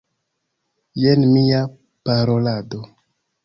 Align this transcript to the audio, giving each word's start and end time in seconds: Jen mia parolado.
Jen 1.03 1.27
mia 1.35 1.61
parolado. 2.11 2.85